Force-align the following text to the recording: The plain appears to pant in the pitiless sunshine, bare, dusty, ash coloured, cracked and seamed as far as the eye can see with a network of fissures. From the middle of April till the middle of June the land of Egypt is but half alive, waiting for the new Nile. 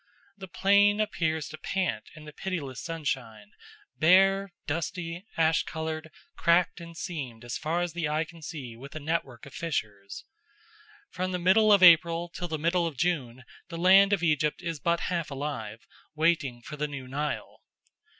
The 0.35 0.47
plain 0.47 0.99
appears 0.99 1.47
to 1.49 1.59
pant 1.59 2.09
in 2.15 2.25
the 2.25 2.33
pitiless 2.33 2.81
sunshine, 2.81 3.51
bare, 3.99 4.51
dusty, 4.65 5.27
ash 5.37 5.61
coloured, 5.61 6.09
cracked 6.35 6.81
and 6.81 6.97
seamed 6.97 7.45
as 7.45 7.59
far 7.59 7.81
as 7.81 7.93
the 7.93 8.09
eye 8.09 8.23
can 8.23 8.41
see 8.41 8.75
with 8.75 8.95
a 8.95 8.99
network 8.99 9.45
of 9.45 9.53
fissures. 9.53 10.25
From 11.11 11.31
the 11.33 11.37
middle 11.37 11.71
of 11.71 11.83
April 11.83 12.29
till 12.29 12.47
the 12.47 12.57
middle 12.57 12.87
of 12.87 12.97
June 12.97 13.43
the 13.69 13.77
land 13.77 14.11
of 14.11 14.23
Egypt 14.23 14.63
is 14.63 14.79
but 14.79 15.01
half 15.01 15.29
alive, 15.29 15.85
waiting 16.15 16.63
for 16.63 16.77
the 16.77 16.87
new 16.87 17.07
Nile. 17.07 17.61